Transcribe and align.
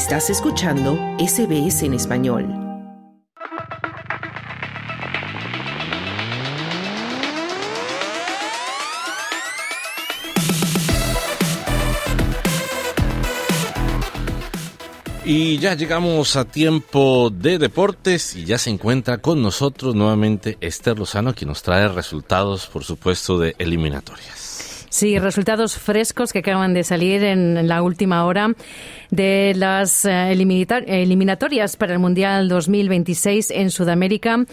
Estás 0.00 0.30
escuchando 0.30 0.98
SBS 1.18 1.82
en 1.82 1.92
español. 1.92 2.48
Y 15.22 15.58
ya 15.58 15.74
llegamos 15.74 16.34
a 16.36 16.46
tiempo 16.46 17.28
de 17.28 17.58
deportes 17.58 18.34
y 18.36 18.46
ya 18.46 18.56
se 18.56 18.70
encuentra 18.70 19.18
con 19.18 19.42
nosotros 19.42 19.94
nuevamente 19.94 20.56
Esther 20.62 20.98
Lozano, 20.98 21.34
quien 21.34 21.48
nos 21.48 21.62
trae 21.62 21.86
resultados, 21.88 22.66
por 22.68 22.84
supuesto, 22.84 23.38
de 23.38 23.54
eliminatorias. 23.58 24.39
Sí, 24.90 25.20
resultados 25.20 25.78
frescos 25.78 26.32
que 26.32 26.40
acaban 26.40 26.74
de 26.74 26.82
salir 26.82 27.22
en 27.22 27.68
la 27.68 27.80
última 27.80 28.24
hora 28.26 28.56
de 29.12 29.52
las 29.54 30.04
eh, 30.04 30.32
eliminatorias 30.32 31.76
para 31.76 31.92
el 31.92 32.00
Mundial 32.00 32.48
2026 32.48 33.52
en 33.52 33.70
Sudamérica 33.70 34.44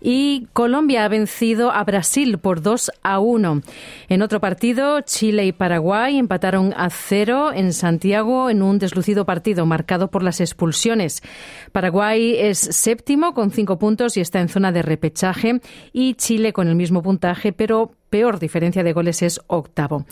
y 0.00 0.48
Colombia 0.52 1.04
ha 1.04 1.08
vencido 1.08 1.70
a 1.70 1.84
Brasil 1.84 2.38
por 2.38 2.60
2 2.60 2.90
a 3.04 3.20
1. 3.20 3.62
En 4.08 4.22
otro 4.22 4.40
partido, 4.40 5.00
Chile 5.02 5.46
y 5.46 5.52
Paraguay 5.52 6.18
empataron 6.18 6.74
a 6.76 6.90
cero 6.90 7.52
en 7.54 7.72
Santiago 7.72 8.50
en 8.50 8.62
un 8.62 8.80
deslucido 8.80 9.24
partido 9.24 9.64
marcado 9.64 10.10
por 10.10 10.24
las 10.24 10.40
expulsiones. 10.40 11.22
Paraguay 11.70 12.34
es 12.36 12.58
séptimo 12.58 13.32
con 13.32 13.52
cinco 13.52 13.78
puntos 13.78 14.16
y 14.16 14.20
está 14.20 14.40
en 14.40 14.48
zona 14.48 14.72
de 14.72 14.82
repechaje 14.82 15.60
y 15.92 16.14
Chile 16.14 16.52
con 16.52 16.66
el 16.66 16.74
mismo 16.74 17.00
puntaje, 17.00 17.52
pero 17.52 17.92
peor 18.14 18.38
diferencia 18.38 18.84
de 18.84 18.92
goles 18.92 19.22
es 19.22 19.40
octavo. 19.48 20.06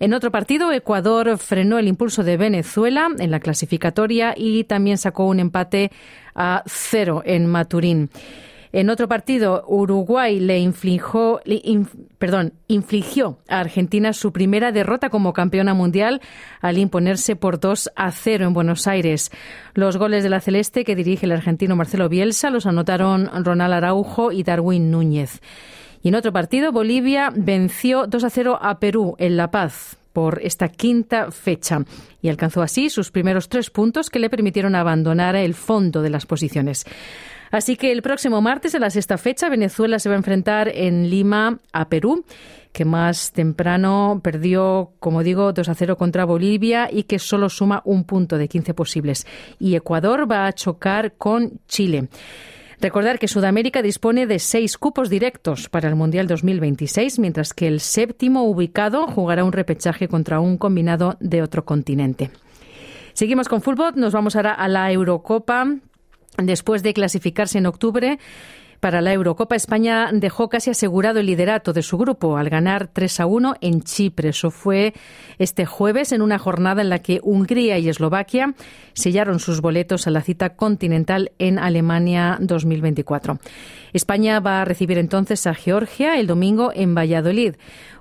En 0.00 0.12
otro 0.12 0.32
partido, 0.32 0.72
Ecuador 0.72 1.38
frenó 1.38 1.78
el 1.78 1.86
impulso 1.86 2.24
de 2.24 2.36
Venezuela 2.36 3.06
en 3.16 3.30
la 3.30 3.38
clasificatoria 3.38 4.34
y 4.36 4.64
también 4.64 4.98
sacó 4.98 5.26
un 5.26 5.38
empate 5.38 5.92
a 6.34 6.64
cero 6.66 7.22
en 7.24 7.46
Maturín. 7.46 8.10
En 8.72 8.90
otro 8.90 9.06
partido, 9.06 9.64
Uruguay 9.68 10.40
le 10.40 10.58
infligió, 10.58 11.40
perdón, 12.18 12.54
infligió 12.66 13.38
a 13.48 13.60
Argentina 13.60 14.12
su 14.12 14.32
primera 14.32 14.72
derrota 14.72 15.08
como 15.08 15.32
campeona 15.32 15.74
mundial 15.74 16.20
al 16.60 16.78
imponerse 16.78 17.36
por 17.36 17.60
2 17.60 17.92
a 17.94 18.10
0 18.10 18.46
en 18.46 18.52
Buenos 18.52 18.88
Aires. 18.88 19.30
Los 19.74 19.96
goles 19.96 20.24
de 20.24 20.30
la 20.30 20.40
Celeste 20.40 20.84
que 20.84 20.96
dirige 20.96 21.26
el 21.26 21.30
argentino 21.30 21.76
Marcelo 21.76 22.08
Bielsa 22.08 22.50
los 22.50 22.66
anotaron 22.66 23.30
Ronald 23.44 23.74
Araujo 23.74 24.32
y 24.32 24.42
Darwin 24.42 24.90
Núñez. 24.90 25.40
Y 26.04 26.08
en 26.08 26.16
otro 26.16 26.34
partido, 26.34 26.70
Bolivia 26.70 27.32
venció 27.34 28.06
2 28.06 28.24
a 28.24 28.30
0 28.30 28.58
a 28.60 28.78
Perú 28.78 29.16
en 29.18 29.38
La 29.38 29.50
Paz 29.50 29.96
por 30.12 30.38
esta 30.42 30.68
quinta 30.68 31.30
fecha 31.30 31.82
y 32.20 32.28
alcanzó 32.28 32.60
así 32.60 32.90
sus 32.90 33.10
primeros 33.10 33.48
tres 33.48 33.70
puntos 33.70 34.10
que 34.10 34.18
le 34.18 34.28
permitieron 34.28 34.74
abandonar 34.74 35.34
el 35.34 35.54
fondo 35.54 36.02
de 36.02 36.10
las 36.10 36.26
posiciones. 36.26 36.84
Así 37.50 37.76
que 37.76 37.90
el 37.90 38.02
próximo 38.02 38.42
martes, 38.42 38.74
a 38.74 38.80
la 38.80 38.90
sexta 38.90 39.16
fecha, 39.16 39.48
Venezuela 39.48 39.98
se 39.98 40.10
va 40.10 40.14
a 40.14 40.18
enfrentar 40.18 40.68
en 40.68 41.08
Lima 41.08 41.58
a 41.72 41.88
Perú, 41.88 42.26
que 42.72 42.84
más 42.84 43.32
temprano 43.32 44.20
perdió, 44.22 44.92
como 45.00 45.22
digo, 45.22 45.54
2 45.54 45.70
a 45.70 45.74
0 45.74 45.96
contra 45.96 46.26
Bolivia 46.26 46.90
y 46.92 47.04
que 47.04 47.18
solo 47.18 47.48
suma 47.48 47.80
un 47.86 48.04
punto 48.04 48.36
de 48.36 48.46
15 48.46 48.74
posibles. 48.74 49.26
Y 49.58 49.74
Ecuador 49.74 50.30
va 50.30 50.46
a 50.46 50.52
chocar 50.52 51.14
con 51.14 51.60
Chile. 51.66 52.08
Recordar 52.84 53.18
que 53.18 53.28
Sudamérica 53.28 53.80
dispone 53.80 54.26
de 54.26 54.38
seis 54.38 54.76
cupos 54.76 55.08
directos 55.08 55.70
para 55.70 55.88
el 55.88 55.94
Mundial 55.94 56.26
2026, 56.26 57.18
mientras 57.18 57.54
que 57.54 57.66
el 57.66 57.80
séptimo 57.80 58.42
ubicado 58.42 59.06
jugará 59.06 59.42
un 59.42 59.52
repechaje 59.52 60.06
contra 60.06 60.38
un 60.38 60.58
combinado 60.58 61.16
de 61.18 61.40
otro 61.40 61.64
continente. 61.64 62.30
Seguimos 63.14 63.48
con 63.48 63.62
fútbol, 63.62 63.94
nos 63.96 64.12
vamos 64.12 64.36
ahora 64.36 64.52
a 64.52 64.68
la 64.68 64.92
Eurocopa. 64.92 65.66
Después 66.36 66.82
de 66.82 66.92
clasificarse 66.92 67.56
en 67.56 67.64
octubre, 67.64 68.18
para 68.84 69.00
la 69.00 69.14
Eurocopa, 69.14 69.56
España 69.56 70.10
dejó 70.12 70.50
casi 70.50 70.68
asegurado 70.68 71.18
el 71.18 71.24
liderato 71.24 71.72
de 71.72 71.80
su 71.80 71.96
grupo 71.96 72.36
al 72.36 72.50
ganar 72.50 72.86
3 72.88 73.20
a 73.20 73.24
1 73.24 73.54
en 73.62 73.80
Chipre. 73.80 74.28
Eso 74.28 74.50
fue 74.50 74.92
este 75.38 75.64
jueves 75.64 76.12
en 76.12 76.20
una 76.20 76.38
jornada 76.38 76.82
en 76.82 76.90
la 76.90 76.98
que 76.98 77.18
Hungría 77.22 77.78
y 77.78 77.88
Eslovaquia 77.88 78.52
sellaron 78.92 79.38
sus 79.38 79.62
boletos 79.62 80.06
a 80.06 80.10
la 80.10 80.20
cita 80.20 80.50
continental 80.50 81.32
en 81.38 81.58
Alemania 81.58 82.36
2024. 82.42 83.38
España 83.94 84.38
va 84.40 84.60
a 84.60 84.64
recibir 84.66 84.98
entonces 84.98 85.46
a 85.46 85.54
Georgia 85.54 86.18
el 86.18 86.26
domingo 86.26 86.70
en 86.74 86.94
Valladolid. 86.94 87.54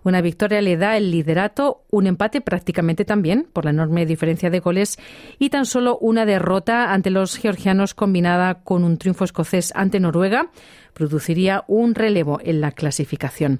Una 0.03 0.21
victoria 0.21 0.61
le 0.61 0.75
da 0.75 0.97
el 0.97 1.11
liderato, 1.11 1.83
un 1.89 2.07
empate 2.07 2.41
prácticamente 2.41 3.05
también 3.05 3.47
por 3.53 3.63
la 3.63 3.71
enorme 3.71 4.05
diferencia 4.05 4.49
de 4.49 4.59
goles 4.59 4.97
y 5.39 5.49
tan 5.49 5.65
solo 5.65 5.97
una 5.99 6.25
derrota 6.25 6.91
ante 6.91 7.09
los 7.09 7.37
georgianos 7.37 7.93
combinada 7.93 8.55
con 8.63 8.83
un 8.83 8.97
triunfo 8.97 9.23
escocés 9.23 9.71
ante 9.75 10.01
Noruega 10.01 10.49
produciría 10.93 11.63
un 11.67 11.95
relevo 11.95 12.39
en 12.43 12.61
la 12.61 12.71
clasificación. 12.71 13.59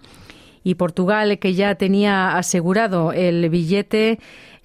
Y 0.64 0.76
Portugal, 0.76 1.40
que 1.40 1.54
ya 1.54 1.76
tenía 1.76 2.38
asegurado 2.38 3.12
el 3.12 3.50
billete 3.50 4.20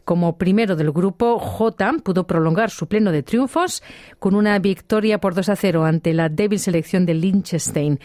como 0.08 0.38
primero 0.38 0.74
del 0.74 0.90
grupo 0.90 1.38
J, 1.38 1.96
pudo 2.02 2.26
prolongar 2.26 2.70
su 2.70 2.86
pleno 2.86 3.12
de 3.12 3.22
triunfos 3.22 3.82
con 4.18 4.34
una 4.34 4.58
victoria 4.58 5.20
por 5.20 5.34
2 5.34 5.50
a 5.50 5.54
0 5.56 5.84
ante 5.84 6.14
la 6.14 6.30
débil 6.30 6.58
selección 6.58 7.04
de 7.04 7.12
Liechtenstein. 7.12 8.00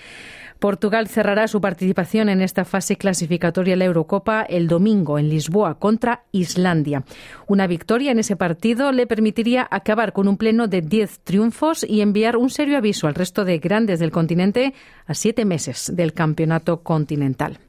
Portugal 0.59 1.07
cerrará 1.07 1.47
su 1.47 1.61
participación 1.61 2.27
en 2.27 2.41
esta 2.41 2.65
fase 2.65 2.97
clasificatoria 2.97 3.71
de 3.71 3.77
la 3.77 3.85
Eurocopa 3.85 4.41
el 4.41 4.67
domingo 4.67 5.17
en 5.17 5.29
Lisboa 5.29 5.79
contra 5.79 6.25
Islandia. 6.33 7.05
Una 7.47 7.67
victoria 7.67 8.11
en 8.11 8.19
ese 8.19 8.35
partido 8.35 8.91
le 8.91 9.07
permitiría 9.07 9.65
acabar 9.71 10.11
con 10.11 10.27
un 10.27 10.35
pleno 10.35 10.67
de 10.67 10.81
10 10.81 11.21
triunfos 11.23 11.85
y 11.87 12.01
enviar 12.01 12.35
un 12.35 12.49
serio 12.49 12.77
aviso 12.77 13.07
al 13.07 13.15
resto 13.15 13.45
de 13.45 13.59
grandes 13.59 14.01
del 14.01 14.11
continente 14.11 14.73
a 15.05 15.13
siete 15.13 15.45
meses 15.45 15.89
del 15.95 16.11
campeonato 16.11 16.81
continental. 16.83 17.59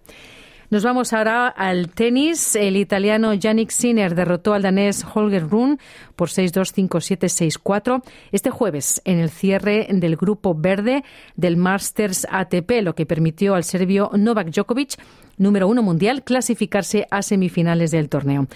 Nos 0.75 0.83
vamos 0.83 1.13
ahora 1.13 1.47
al 1.47 1.91
tenis. 1.91 2.57
El 2.57 2.77
italiano 2.77 3.33
Yannick 3.33 3.71
Sinner 3.71 4.17
derrotó 4.17 4.55
al 4.55 4.63
danés 4.63 5.07
Holger 5.15 5.49
Rune 5.49 5.79
por 6.17 6.31
6-2, 6.31 6.89
5-7, 6.89 7.61
6-4 7.63 8.03
este 8.33 8.51
jueves 8.51 9.01
en 9.05 9.21
el 9.21 9.31
cierre 9.31 9.87
del 9.89 10.17
grupo 10.17 10.53
verde 10.53 11.05
del 11.37 11.57
Masters 11.57 12.27
ATP, 12.29 12.83
lo 12.83 12.97
que 12.97 13.07
permitió 13.07 13.55
al 13.55 13.63
serbio 13.63 14.11
Novak 14.15 14.49
Djokovic 14.49 14.97
número 15.37 15.69
uno 15.69 15.81
mundial, 15.81 16.25
clasificarse 16.25 17.07
a 17.09 17.23
semifinales 17.23 17.93
del 17.93 18.09
torneo. 18.09 18.49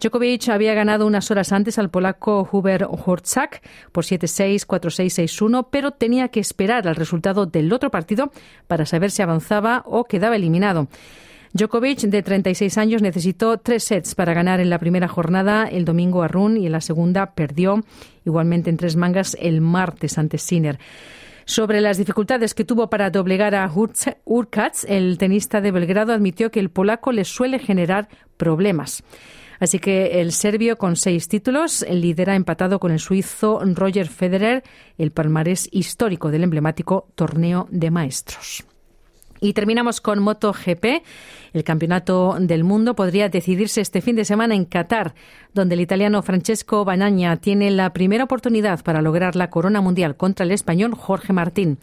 Djokovic 0.00 0.48
había 0.48 0.72
ganado 0.72 1.06
unas 1.06 1.30
horas 1.30 1.52
antes 1.52 1.78
al 1.78 1.90
polaco 1.90 2.48
Hubert 2.50 2.88
Horczak 2.88 3.60
por 3.92 4.04
7-6, 4.04 4.66
4-6, 4.66 5.28
6-1, 5.28 5.66
pero 5.70 5.90
tenía 5.90 6.28
que 6.28 6.40
esperar 6.40 6.88
al 6.88 6.96
resultado 6.96 7.44
del 7.44 7.70
otro 7.74 7.90
partido 7.90 8.32
para 8.66 8.86
saber 8.86 9.10
si 9.10 9.20
avanzaba 9.20 9.82
o 9.84 10.04
quedaba 10.04 10.36
eliminado. 10.36 10.88
Djokovic, 11.52 12.00
de 12.00 12.22
36 12.22 12.76
años, 12.78 13.02
necesitó 13.02 13.58
tres 13.58 13.84
sets 13.84 14.14
para 14.14 14.34
ganar 14.34 14.60
en 14.60 14.70
la 14.70 14.78
primera 14.78 15.08
jornada 15.08 15.66
el 15.66 15.84
domingo 15.84 16.22
a 16.22 16.28
Run 16.28 16.56
y 16.56 16.66
en 16.66 16.72
la 16.72 16.80
segunda 16.80 17.34
perdió 17.34 17.82
igualmente 18.24 18.70
en 18.70 18.76
tres 18.76 18.96
mangas 18.96 19.36
el 19.40 19.60
martes 19.60 20.18
ante 20.18 20.38
Sinner. 20.38 20.78
Sobre 21.46 21.80
las 21.80 21.96
dificultades 21.96 22.52
que 22.52 22.64
tuvo 22.64 22.90
para 22.90 23.08
doblegar 23.08 23.54
a 23.54 23.72
Urkats, 24.26 24.84
el 24.86 25.16
tenista 25.16 25.62
de 25.62 25.70
Belgrado 25.70 26.12
admitió 26.12 26.50
que 26.50 26.60
el 26.60 26.68
polaco 26.68 27.10
le 27.10 27.24
suele 27.24 27.58
generar 27.58 28.08
problemas. 28.36 29.02
Así 29.58 29.78
que 29.78 30.20
el 30.20 30.32
serbio, 30.32 30.76
con 30.76 30.94
seis 30.94 31.26
títulos, 31.26 31.86
lidera 31.90 32.36
empatado 32.36 32.78
con 32.78 32.92
el 32.92 33.00
suizo 33.00 33.60
Roger 33.64 34.08
Federer 34.08 34.62
el 34.98 35.10
palmarés 35.10 35.68
histórico 35.72 36.30
del 36.30 36.44
emblemático 36.44 37.08
torneo 37.14 37.66
de 37.70 37.90
maestros. 37.90 38.64
Y 39.40 39.52
terminamos 39.52 40.00
con 40.00 40.18
MotoGP. 40.20 41.02
El 41.52 41.64
campeonato 41.64 42.36
del 42.40 42.64
mundo 42.64 42.94
podría 42.94 43.28
decidirse 43.28 43.80
este 43.80 44.00
fin 44.00 44.16
de 44.16 44.24
semana 44.24 44.54
en 44.54 44.64
Qatar, 44.64 45.14
donde 45.54 45.74
el 45.74 45.80
italiano 45.80 46.22
Francesco 46.22 46.84
Bagnaia 46.84 47.36
tiene 47.36 47.70
la 47.70 47.92
primera 47.92 48.24
oportunidad 48.24 48.82
para 48.82 49.02
lograr 49.02 49.36
la 49.36 49.50
corona 49.50 49.80
mundial 49.80 50.16
contra 50.16 50.44
el 50.44 50.52
español 50.52 50.94
Jorge 50.94 51.32
Martín. 51.32 51.78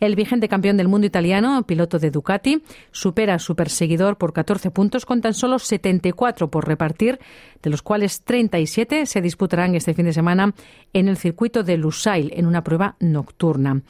El 0.00 0.16
vigente 0.16 0.48
campeón 0.48 0.78
del 0.78 0.88
mundo 0.88 1.06
italiano, 1.06 1.62
piloto 1.66 1.98
de 1.98 2.10
Ducati, 2.10 2.62
supera 2.90 3.34
a 3.34 3.38
su 3.38 3.54
perseguidor 3.54 4.16
por 4.16 4.32
14 4.32 4.70
puntos 4.70 5.04
con 5.04 5.20
tan 5.20 5.34
solo 5.34 5.58
74 5.58 6.50
por 6.50 6.66
repartir, 6.66 7.20
de 7.62 7.68
los 7.68 7.82
cuales 7.82 8.22
37 8.22 9.04
se 9.04 9.20
disputarán 9.20 9.74
este 9.74 9.92
fin 9.92 10.06
de 10.06 10.14
semana 10.14 10.54
en 10.94 11.08
el 11.08 11.18
circuito 11.18 11.62
de 11.64 11.76
Lusail 11.76 12.32
en 12.34 12.46
una 12.46 12.64
prueba 12.64 12.96
nocturna. 12.98 13.82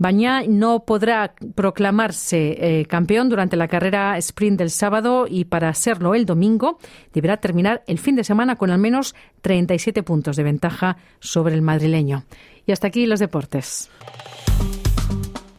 Bañá 0.00 0.44
no 0.48 0.86
podrá 0.86 1.34
proclamarse 1.54 2.56
eh, 2.58 2.86
campeón 2.86 3.28
durante 3.28 3.58
la 3.58 3.68
carrera 3.68 4.16
sprint 4.16 4.58
del 4.58 4.70
sábado 4.70 5.26
y 5.28 5.44
para 5.44 5.68
hacerlo 5.68 6.14
el 6.14 6.24
domingo 6.24 6.78
deberá 7.12 7.36
terminar 7.36 7.82
el 7.86 7.98
fin 7.98 8.16
de 8.16 8.24
semana 8.24 8.56
con 8.56 8.70
al 8.70 8.78
menos 8.78 9.14
37 9.42 10.02
puntos 10.02 10.36
de 10.36 10.42
ventaja 10.42 10.96
sobre 11.18 11.54
el 11.54 11.60
madrileño. 11.60 12.24
Y 12.64 12.72
hasta 12.72 12.86
aquí 12.86 13.04
los 13.04 13.20
deportes. 13.20 13.90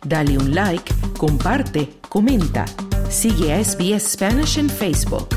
Dale 0.04 0.40
un 0.40 0.56
like, 0.56 0.92
comparte, 1.20 1.90
comenta. 2.10 2.66
Sigue 3.10 3.54
a 3.54 3.64
SBS 3.64 4.14
Spanish 4.14 4.58
en 4.58 4.72
Facebook. 4.72 5.28